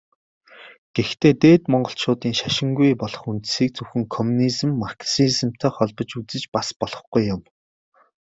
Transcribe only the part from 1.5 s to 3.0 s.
Монголчуудын шашингүй